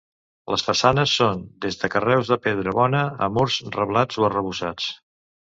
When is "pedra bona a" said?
2.47-3.29